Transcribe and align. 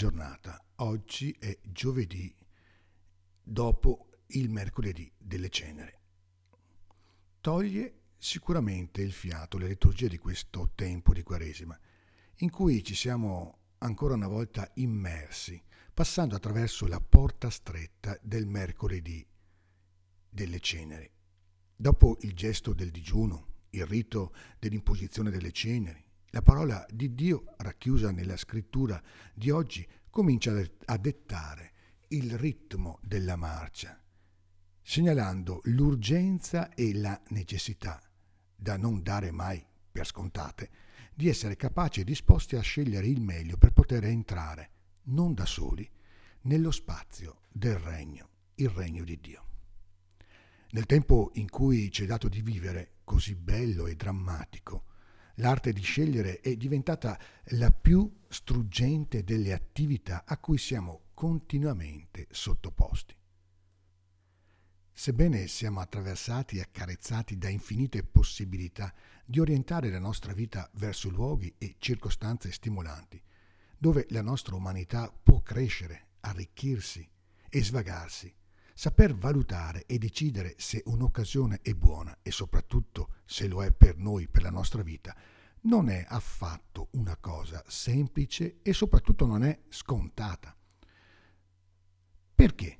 giornata. 0.00 0.64
Oggi 0.76 1.30
è 1.38 1.58
giovedì 1.62 2.34
dopo 3.42 4.08
il 4.28 4.48
mercoledì 4.48 5.12
delle 5.18 5.50
ceneri. 5.50 5.92
Toglie 7.38 8.04
sicuramente 8.16 9.02
il 9.02 9.12
fiato 9.12 9.58
le 9.58 9.66
liturgie 9.66 10.08
di 10.08 10.16
questo 10.16 10.72
tempo 10.74 11.12
di 11.12 11.22
Quaresima, 11.22 11.78
in 12.36 12.48
cui 12.48 12.82
ci 12.82 12.94
siamo 12.94 13.58
ancora 13.80 14.14
una 14.14 14.26
volta 14.26 14.70
immersi, 14.76 15.62
passando 15.92 16.34
attraverso 16.34 16.86
la 16.86 17.00
porta 17.02 17.50
stretta 17.50 18.18
del 18.22 18.46
mercoledì 18.46 19.22
delle 20.30 20.60
ceneri. 20.60 21.10
Dopo 21.76 22.16
il 22.22 22.32
gesto 22.32 22.72
del 22.72 22.90
digiuno, 22.90 23.48
il 23.70 23.84
rito 23.84 24.34
dell'imposizione 24.58 25.28
delle 25.28 25.52
ceneri, 25.52 26.02
la 26.30 26.42
parola 26.42 26.86
di 26.90 27.14
Dio, 27.14 27.54
racchiusa 27.58 28.10
nella 28.10 28.36
scrittura 28.36 29.02
di 29.34 29.50
oggi, 29.50 29.86
comincia 30.08 30.52
a 30.84 30.96
dettare 30.96 31.72
il 32.08 32.36
ritmo 32.38 32.98
della 33.02 33.36
marcia, 33.36 34.00
segnalando 34.82 35.60
l'urgenza 35.64 36.72
e 36.74 36.94
la 36.94 37.20
necessità, 37.28 38.00
da 38.54 38.76
non 38.76 39.02
dare 39.02 39.30
mai 39.30 39.64
per 39.90 40.06
scontate, 40.06 40.70
di 41.14 41.28
essere 41.28 41.56
capaci 41.56 42.00
e 42.00 42.04
disposti 42.04 42.56
a 42.56 42.60
scegliere 42.60 43.06
il 43.06 43.20
meglio 43.20 43.56
per 43.56 43.72
poter 43.72 44.04
entrare, 44.04 44.70
non 45.04 45.34
da 45.34 45.46
soli, 45.46 45.88
nello 46.42 46.70
spazio 46.70 47.42
del 47.48 47.76
regno, 47.76 48.28
il 48.54 48.68
regno 48.70 49.04
di 49.04 49.18
Dio. 49.20 49.44
Nel 50.70 50.86
tempo 50.86 51.32
in 51.34 51.50
cui 51.50 51.90
ci 51.90 52.04
è 52.04 52.06
dato 52.06 52.28
di 52.28 52.40
vivere, 52.40 52.98
così 53.04 53.34
bello 53.34 53.86
e 53.86 53.96
drammatico, 53.96 54.84
L'arte 55.40 55.72
di 55.72 55.80
scegliere 55.80 56.40
è 56.40 56.54
diventata 56.54 57.18
la 57.56 57.70
più 57.70 58.18
struggente 58.28 59.24
delle 59.24 59.54
attività 59.54 60.24
a 60.26 60.36
cui 60.36 60.58
siamo 60.58 61.04
continuamente 61.14 62.26
sottoposti. 62.30 63.16
Sebbene 64.92 65.46
siamo 65.46 65.80
attraversati 65.80 66.58
e 66.58 66.60
accarezzati 66.60 67.38
da 67.38 67.48
infinite 67.48 68.02
possibilità 68.02 68.92
di 69.24 69.40
orientare 69.40 69.88
la 69.88 69.98
nostra 69.98 70.34
vita 70.34 70.68
verso 70.74 71.08
luoghi 71.08 71.54
e 71.56 71.76
circostanze 71.78 72.52
stimolanti, 72.52 73.20
dove 73.78 74.04
la 74.10 74.20
nostra 74.20 74.56
umanità 74.56 75.10
può 75.10 75.40
crescere, 75.40 76.08
arricchirsi 76.20 77.08
e 77.48 77.64
svagarsi, 77.64 78.30
saper 78.74 79.14
valutare 79.14 79.86
e 79.86 79.96
decidere 79.96 80.54
se 80.58 80.82
un'occasione 80.84 81.60
è 81.62 81.72
buona 81.72 82.18
e 82.20 82.30
soprattutto 82.30 83.14
se 83.30 83.46
lo 83.46 83.62
è 83.62 83.70
per 83.70 83.96
noi, 83.96 84.26
per 84.26 84.42
la 84.42 84.50
nostra 84.50 84.82
vita, 84.82 85.14
non 85.62 85.88
è 85.88 86.04
affatto 86.08 86.88
una 86.94 87.16
cosa 87.16 87.62
semplice 87.68 88.58
e 88.60 88.72
soprattutto 88.72 89.24
non 89.24 89.44
è 89.44 89.56
scontata. 89.68 90.56
Perché? 92.34 92.76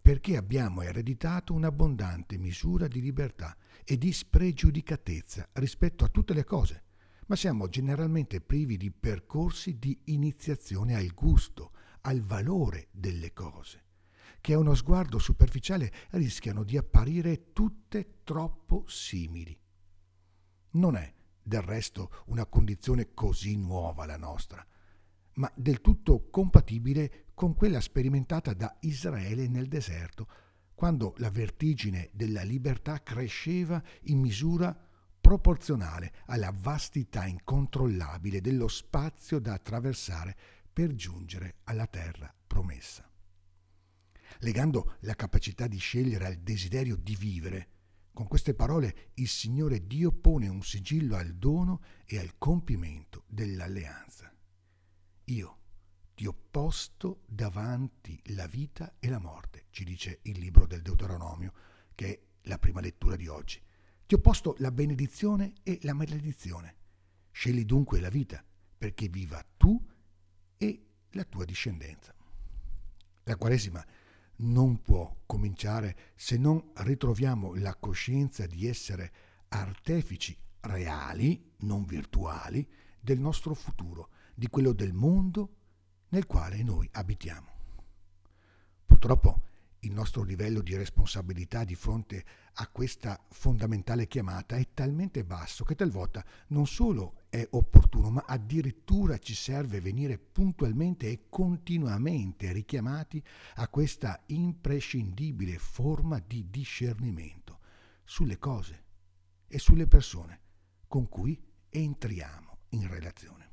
Perché 0.00 0.36
abbiamo 0.36 0.82
ereditato 0.82 1.52
un'abbondante 1.52 2.38
misura 2.38 2.86
di 2.86 3.00
libertà 3.00 3.56
e 3.84 3.98
di 3.98 4.12
spregiudicatezza 4.12 5.48
rispetto 5.54 6.04
a 6.04 6.08
tutte 6.08 6.32
le 6.32 6.44
cose, 6.44 6.84
ma 7.26 7.34
siamo 7.34 7.68
generalmente 7.68 8.40
privi 8.40 8.76
di 8.76 8.92
percorsi 8.92 9.80
di 9.80 9.98
iniziazione 10.04 10.94
al 10.94 11.12
gusto, 11.12 11.72
al 12.02 12.22
valore 12.22 12.86
delle 12.92 13.32
cose 13.32 13.82
che 14.40 14.52
a 14.52 14.58
uno 14.58 14.74
sguardo 14.74 15.18
superficiale 15.18 15.92
rischiano 16.10 16.62
di 16.62 16.76
apparire 16.76 17.52
tutte 17.52 18.20
troppo 18.22 18.84
simili. 18.86 19.58
Non 20.70 20.96
è, 20.96 21.12
del 21.42 21.62
resto, 21.62 22.24
una 22.26 22.46
condizione 22.46 23.14
così 23.14 23.56
nuova 23.56 24.06
la 24.06 24.16
nostra, 24.16 24.64
ma 25.34 25.50
del 25.54 25.80
tutto 25.80 26.28
compatibile 26.30 27.26
con 27.34 27.54
quella 27.54 27.80
sperimentata 27.80 28.52
da 28.52 28.76
Israele 28.80 29.48
nel 29.48 29.68
deserto, 29.68 30.28
quando 30.74 31.14
la 31.18 31.30
vertigine 31.30 32.10
della 32.12 32.42
libertà 32.42 33.02
cresceva 33.02 33.82
in 34.02 34.18
misura 34.18 34.76
proporzionale 35.20 36.12
alla 36.26 36.52
vastità 36.54 37.26
incontrollabile 37.26 38.40
dello 38.40 38.68
spazio 38.68 39.38
da 39.40 39.54
attraversare 39.54 40.36
per 40.72 40.94
giungere 40.94 41.56
alla 41.64 41.86
terra 41.86 42.32
promessa 42.46 43.08
legando 44.40 44.96
la 45.00 45.14
capacità 45.14 45.66
di 45.66 45.78
scegliere 45.78 46.26
al 46.26 46.36
desiderio 46.36 46.96
di 46.96 47.16
vivere. 47.16 47.68
Con 48.18 48.26
queste 48.26 48.52
parole 48.52 49.10
il 49.14 49.28
Signore 49.28 49.86
Dio 49.86 50.10
pone 50.10 50.48
un 50.48 50.60
sigillo 50.64 51.14
al 51.14 51.36
dono 51.36 51.82
e 52.04 52.18
al 52.18 52.36
compimento 52.36 53.22
dell'alleanza. 53.28 54.34
Io 55.26 55.58
ti 56.16 56.26
ho 56.26 56.36
posto 56.50 57.22
davanti 57.28 58.20
la 58.34 58.48
vita 58.48 58.96
e 58.98 59.08
la 59.08 59.20
morte, 59.20 59.66
ci 59.70 59.84
dice 59.84 60.18
il 60.22 60.40
libro 60.40 60.66
del 60.66 60.82
Deuteronomio, 60.82 61.52
che 61.94 62.08
è 62.08 62.20
la 62.48 62.58
prima 62.58 62.80
lettura 62.80 63.14
di 63.14 63.28
oggi. 63.28 63.62
Ti 64.04 64.14
ho 64.16 64.18
posto 64.18 64.56
la 64.58 64.72
benedizione 64.72 65.52
e 65.62 65.78
la 65.82 65.92
maledizione. 65.94 66.74
Scegli 67.30 67.64
dunque 67.64 68.00
la 68.00 68.10
vita, 68.10 68.44
perché 68.76 69.08
viva 69.08 69.46
tu 69.56 69.80
e 70.56 70.86
la 71.10 71.22
tua 71.22 71.44
discendenza. 71.44 72.12
La 73.22 73.36
Quaresima 73.36 73.86
non 74.38 74.82
può 74.82 75.14
cominciare 75.26 75.96
se 76.14 76.36
non 76.36 76.70
ritroviamo 76.74 77.54
la 77.54 77.74
coscienza 77.74 78.46
di 78.46 78.66
essere 78.66 79.12
artefici 79.48 80.36
reali, 80.60 81.54
non 81.58 81.84
virtuali, 81.84 82.68
del 83.00 83.18
nostro 83.18 83.54
futuro, 83.54 84.10
di 84.34 84.48
quello 84.48 84.72
del 84.72 84.92
mondo 84.92 85.56
nel 86.08 86.26
quale 86.26 86.62
noi 86.62 86.88
abitiamo. 86.92 87.46
Purtroppo 88.84 89.42
il 89.80 89.92
nostro 89.92 90.22
livello 90.22 90.60
di 90.60 90.76
responsabilità 90.76 91.64
di 91.64 91.74
fronte 91.74 92.24
a 92.54 92.68
questa 92.68 93.22
fondamentale 93.30 94.08
chiamata 94.08 94.56
è 94.56 94.68
talmente 94.74 95.24
basso 95.24 95.64
che 95.64 95.76
talvolta 95.76 96.24
non 96.48 96.66
solo 96.66 97.17
è 97.28 97.46
opportuno, 97.50 98.10
ma 98.10 98.24
addirittura 98.26 99.18
ci 99.18 99.34
serve 99.34 99.80
venire 99.80 100.18
puntualmente 100.18 101.08
e 101.10 101.26
continuamente 101.28 102.52
richiamati 102.52 103.22
a 103.56 103.68
questa 103.68 104.22
imprescindibile 104.26 105.58
forma 105.58 106.22
di 106.24 106.48
discernimento 106.50 107.60
sulle 108.04 108.38
cose 108.38 108.84
e 109.46 109.58
sulle 109.58 109.86
persone 109.86 110.40
con 110.86 111.08
cui 111.08 111.40
entriamo 111.68 112.58
in 112.70 112.88
relazione. 112.88 113.50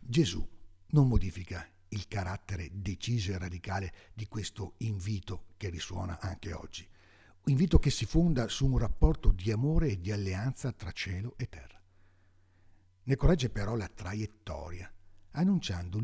Gesù 0.00 0.46
non 0.88 1.08
modifica 1.08 1.66
il 1.88 2.06
carattere 2.08 2.70
deciso 2.72 3.32
e 3.32 3.38
radicale 3.38 3.94
di 4.12 4.26
questo 4.26 4.74
invito 4.78 5.46
che 5.56 5.70
risuona 5.70 6.20
anche 6.20 6.52
oggi. 6.52 6.86
Invito 7.44 7.78
che 7.78 7.90
si 7.90 8.04
fonda 8.04 8.48
su 8.48 8.66
un 8.66 8.78
rapporto 8.78 9.30
di 9.30 9.50
amore 9.50 9.88
e 9.88 10.00
di 10.00 10.12
alleanza 10.12 10.72
tra 10.72 10.92
cielo 10.92 11.34
e 11.38 11.48
terra. 11.48 11.80
Ne 13.04 13.16
corregge 13.16 13.48
però 13.48 13.74
la 13.74 13.88
traiettoria, 13.88 14.92
annunciando 15.30 15.98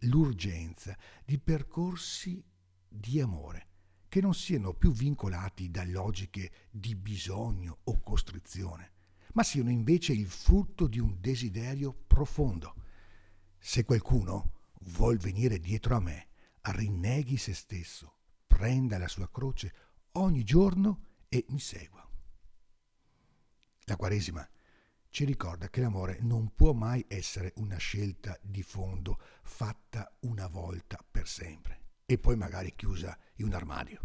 l'urgenza 0.00 0.96
di 1.24 1.38
percorsi 1.38 2.44
di 2.86 3.20
amore 3.20 3.68
che 4.10 4.20
non 4.20 4.34
siano 4.34 4.74
più 4.74 4.92
vincolati 4.92 5.70
da 5.70 5.84
logiche 5.84 6.50
di 6.70 6.96
bisogno 6.96 7.78
o 7.84 8.00
costrizione, 8.00 8.90
ma 9.34 9.44
siano 9.44 9.70
invece 9.70 10.12
il 10.12 10.26
frutto 10.26 10.88
di 10.88 10.98
un 10.98 11.18
desiderio 11.20 11.94
profondo. 12.08 12.74
Se 13.56 13.84
qualcuno 13.84 14.64
vuol 14.80 15.16
venire 15.16 15.60
dietro 15.60 15.94
a 15.94 16.00
me, 16.00 16.28
rinneghi 16.60 17.36
se 17.36 17.54
stesso, 17.54 18.16
prenda 18.46 18.98
la 18.98 19.08
sua 19.08 19.30
croce 19.30 19.72
ogni 20.12 20.44
giorno 20.44 21.06
e 21.28 21.44
mi 21.48 21.60
segua. 21.60 22.06
La 23.84 23.96
Quaresima 23.96 24.48
ci 25.08 25.24
ricorda 25.24 25.68
che 25.68 25.80
l'amore 25.80 26.18
non 26.20 26.54
può 26.54 26.72
mai 26.72 27.04
essere 27.08 27.52
una 27.56 27.76
scelta 27.76 28.38
di 28.42 28.62
fondo 28.62 29.18
fatta 29.42 30.16
una 30.20 30.46
volta 30.46 31.04
per 31.08 31.26
sempre 31.26 31.78
e 32.06 32.18
poi 32.18 32.36
magari 32.36 32.74
chiusa 32.74 33.16
in 33.36 33.46
un 33.46 33.54
armadio. 33.54 34.00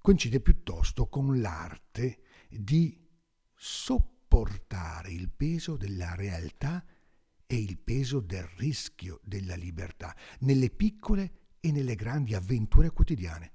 Coincide 0.00 0.40
piuttosto 0.40 1.06
con 1.08 1.40
l'arte 1.40 2.22
di 2.48 3.08
sopportare 3.54 5.12
il 5.12 5.30
peso 5.30 5.76
della 5.76 6.14
realtà 6.16 6.84
e 7.46 7.56
il 7.56 7.78
peso 7.78 8.18
del 8.18 8.44
rischio 8.56 9.20
della 9.22 9.54
libertà 9.54 10.16
nelle 10.40 10.70
piccole 10.70 11.50
e 11.60 11.70
nelle 11.70 11.94
grandi 11.94 12.34
avventure 12.34 12.90
quotidiane, 12.90 13.52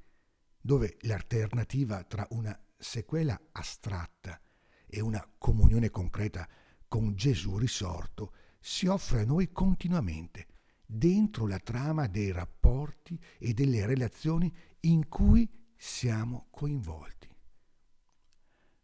dove 0.67 0.97
l'alternativa 1.03 2.03
tra 2.03 2.27
una 2.31 2.53
sequela 2.77 3.39
astratta 3.53 4.37
e 4.85 4.99
una 4.99 5.25
comunione 5.37 5.89
concreta 5.89 6.45
con 6.89 7.15
Gesù 7.15 7.57
risorto 7.57 8.33
si 8.59 8.85
offre 8.85 9.21
a 9.21 9.25
noi 9.25 9.53
continuamente, 9.53 10.47
dentro 10.85 11.47
la 11.47 11.59
trama 11.59 12.07
dei 12.07 12.33
rapporti 12.33 13.17
e 13.37 13.53
delle 13.53 13.85
relazioni 13.85 14.53
in 14.81 15.07
cui 15.07 15.49
siamo 15.77 16.47
coinvolti. 16.51 17.33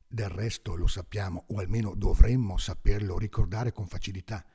Del 0.08 0.30
resto 0.30 0.76
lo 0.76 0.88
sappiamo, 0.88 1.44
o 1.50 1.60
almeno 1.60 1.96
dovremmo 1.96 2.56
saperlo 2.56 3.18
ricordare 3.18 3.74
con 3.74 3.88
facilità, 3.88 4.46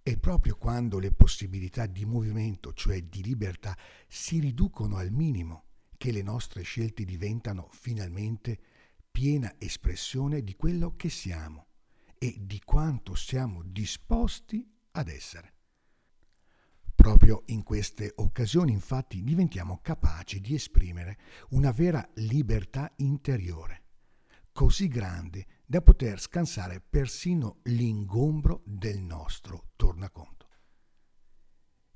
E 0.00 0.16
proprio 0.16 0.56
quando 0.56 1.00
le 1.00 1.10
possibilità 1.10 1.84
di 1.86 2.06
movimento, 2.06 2.72
cioè 2.72 3.02
di 3.02 3.22
libertà, 3.22 3.76
si 4.06 4.38
riducono 4.38 4.96
al 4.96 5.10
minimo, 5.10 5.67
che 5.98 6.12
le 6.12 6.22
nostre 6.22 6.62
scelte 6.62 7.04
diventano 7.04 7.68
finalmente 7.72 8.58
piena 9.10 9.54
espressione 9.58 10.42
di 10.42 10.54
quello 10.56 10.96
che 10.96 11.10
siamo 11.10 11.66
e 12.16 12.36
di 12.40 12.60
quanto 12.64 13.14
siamo 13.14 13.62
disposti 13.62 14.66
ad 14.92 15.08
essere. 15.08 15.54
Proprio 16.94 17.42
in 17.46 17.62
queste 17.62 18.12
occasioni 18.16 18.72
infatti 18.72 19.22
diventiamo 19.22 19.80
capaci 19.82 20.40
di 20.40 20.54
esprimere 20.54 21.18
una 21.50 21.70
vera 21.70 22.08
libertà 22.14 22.92
interiore, 22.96 23.82
così 24.52 24.88
grande 24.88 25.46
da 25.64 25.80
poter 25.80 26.20
scansare 26.20 26.80
persino 26.80 27.58
l'ingombro 27.64 28.62
del 28.64 28.98
nostro 29.00 29.70
tornaconto. 29.76 30.48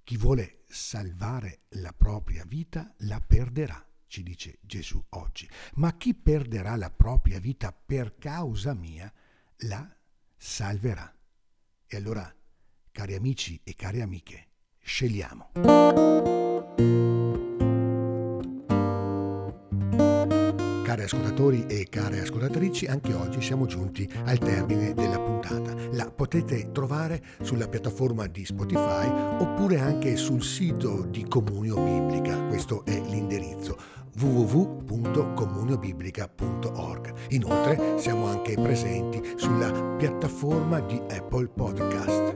Chi 0.04 0.16
vuole 0.16 0.64
salvare 0.68 1.62
la 1.70 1.92
propria 1.92 2.44
vita 2.44 2.94
la 2.98 3.20
perderà, 3.20 3.84
ci 4.12 4.22
dice 4.22 4.58
Gesù 4.60 5.02
oggi, 5.08 5.48
ma 5.76 5.96
chi 5.96 6.12
perderà 6.12 6.76
la 6.76 6.90
propria 6.90 7.40
vita 7.40 7.72
per 7.72 8.18
causa 8.18 8.74
mia 8.74 9.10
la 9.60 9.88
salverà. 10.36 11.10
E 11.86 11.96
allora, 11.96 12.30
cari 12.90 13.14
amici 13.14 13.58
e 13.64 13.74
cari 13.74 14.02
amiche, 14.02 14.48
scegliamo. 14.80 15.52
Cari 20.82 21.02
ascoltatori 21.04 21.64
e 21.64 21.88
care 21.88 22.20
ascoltatrici, 22.20 22.84
anche 22.84 23.14
oggi 23.14 23.40
siamo 23.40 23.64
giunti 23.64 24.06
al 24.26 24.36
termine 24.36 24.92
della 24.92 25.18
puntata. 25.18 25.74
La 25.92 26.10
potete 26.10 26.70
trovare 26.70 27.24
sulla 27.40 27.66
piattaforma 27.66 28.26
di 28.26 28.44
Spotify 28.44 29.08
oppure 29.40 29.78
anche 29.78 30.16
sul 30.16 30.42
sito 30.42 31.06
di 31.06 31.26
Comunio 31.26 31.82
Biblica. 31.82 32.36
Questo 32.44 32.84
è 32.84 33.00
l'indirizzo 33.00 33.91
www.comuniobiblica.org. 34.18 37.12
Inoltre 37.30 37.98
siamo 37.98 38.26
anche 38.26 38.54
presenti 38.54 39.34
sulla 39.36 39.72
piattaforma 39.96 40.80
di 40.80 41.00
Apple 41.10 41.48
Podcast. 41.48 42.34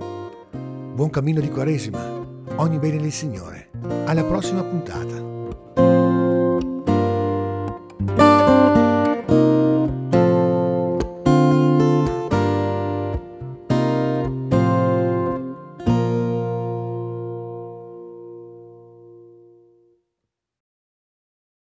Buon 0.95 1.11
cammino 1.11 1.41
di 1.41 1.51
Quaresima, 1.51 2.25
ogni 2.57 2.79
bene 2.79 2.97
del 2.99 3.13
Signore. 3.13 3.69
Alla 4.07 4.25
prossima 4.25 4.63
puntata. 4.63 5.36